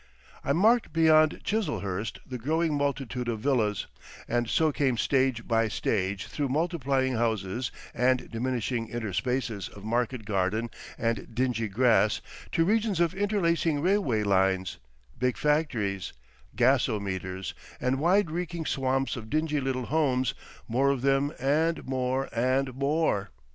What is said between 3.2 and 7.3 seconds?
of villas, and so came stage by stage through multiplying